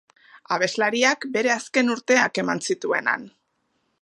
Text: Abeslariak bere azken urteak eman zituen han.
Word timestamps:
Abeslariak 0.55 1.27
bere 1.37 1.53
azken 1.57 1.93
urteak 1.97 2.43
eman 2.45 2.67
zituen 2.71 3.13
han. 3.15 3.33